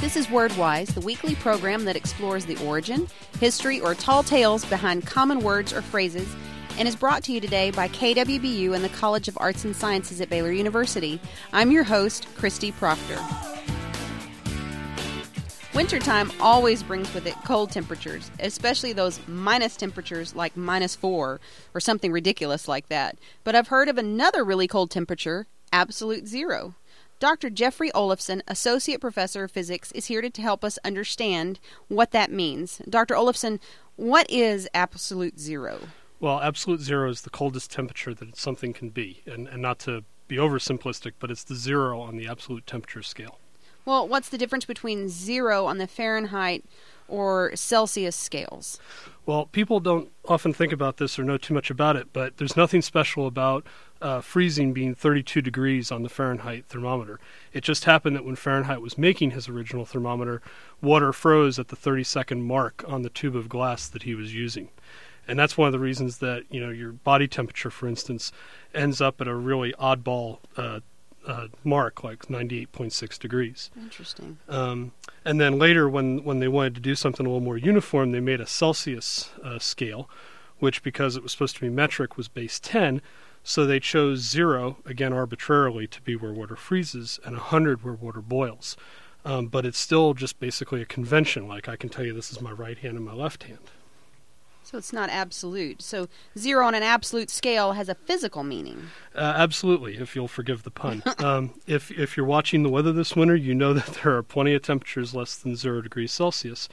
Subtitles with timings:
[0.00, 3.06] This is Wordwise, the weekly program that explores the origin,
[3.38, 6.34] history, or tall tales behind common words or phrases,
[6.78, 10.22] and is brought to you today by KWBU and the College of Arts and Sciences
[10.22, 11.20] at Baylor University.
[11.52, 13.18] I'm your host, Christy Proctor.
[15.74, 21.42] Wintertime always brings with it cold temperatures, especially those minus temperatures like minus four
[21.74, 23.18] or something ridiculous like that.
[23.44, 26.74] But I've heard of another really cold temperature, absolute zero.
[27.20, 27.50] Dr.
[27.50, 32.80] Jeffrey Olafson, Associate Professor of Physics, is here to help us understand what that means.
[32.88, 33.14] Dr.
[33.14, 33.60] Olafson,
[33.96, 35.80] what is absolute zero?
[36.18, 39.22] Well, absolute zero is the coldest temperature that something can be.
[39.26, 43.38] And, and not to be oversimplistic, but it's the zero on the absolute temperature scale.
[43.84, 46.64] Well, what's the difference between zero on the Fahrenheit
[47.06, 48.80] or Celsius scales?
[49.30, 52.56] Well, people don't often think about this or know too much about it, but there's
[52.56, 53.64] nothing special about
[54.02, 57.20] uh, freezing being 32 degrees on the Fahrenheit thermometer.
[57.52, 60.42] It just happened that when Fahrenheit was making his original thermometer,
[60.82, 64.34] water froze at the 30 second mark on the tube of glass that he was
[64.34, 64.70] using.
[65.28, 68.32] And that's one of the reasons that, you know, your body temperature, for instance,
[68.74, 70.80] ends up at a really oddball uh,
[71.26, 73.70] uh, mark, like 98.6 degrees.
[73.76, 74.38] Interesting.
[74.48, 74.92] Um,
[75.24, 78.20] and then later, when, when they wanted to do something a little more uniform, they
[78.20, 80.08] made a Celsius uh, scale,
[80.58, 83.02] which, because it was supposed to be metric, was base 10.
[83.42, 88.20] So they chose zero, again arbitrarily, to be where water freezes, and 100 where water
[88.20, 88.76] boils.
[89.24, 91.46] Um, but it's still just basically a convention.
[91.46, 93.70] Like I can tell you this is my right hand and my left hand.
[94.70, 95.82] So it's not absolute.
[95.82, 96.06] So
[96.38, 98.90] zero on an absolute scale has a physical meaning.
[99.16, 101.02] Uh, absolutely, if you'll forgive the pun.
[101.18, 104.54] um, if if you're watching the weather this winter, you know that there are plenty
[104.54, 106.68] of temperatures less than zero degrees Celsius.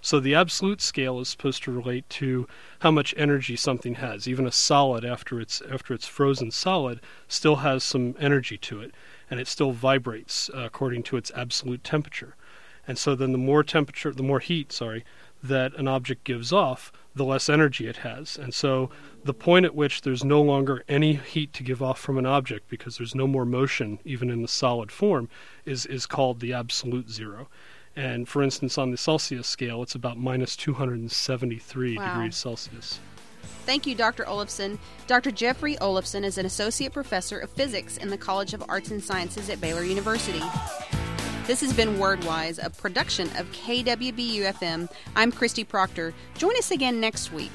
[0.00, 2.46] So the absolute scale is supposed to relate to
[2.78, 4.28] how much energy something has.
[4.28, 8.94] Even a solid after it's after it's frozen solid still has some energy to it
[9.28, 12.36] and it still vibrates uh, according to its absolute temperature.
[12.86, 15.04] And so then the more temperature, the more heat, sorry,
[15.42, 18.36] that an object gives off, the less energy it has.
[18.36, 18.90] And so
[19.24, 22.68] the point at which there's no longer any heat to give off from an object
[22.68, 25.28] because there's no more motion even in the solid form
[25.64, 27.48] is is called the absolute zero.
[27.96, 32.14] And for instance, on the Celsius scale, it's about minus 273 Wow.
[32.14, 33.00] degrees Celsius.
[33.66, 34.26] Thank you, Dr.
[34.28, 34.78] Olafson.
[35.06, 35.30] Dr.
[35.30, 39.50] Jeffrey Olafson is an associate professor of physics in the College of Arts and Sciences
[39.50, 40.40] at Baylor University.
[41.50, 44.88] This has been Wordwise, a production of KWBU FM.
[45.16, 46.14] I'm Christy Proctor.
[46.38, 47.50] Join us again next week.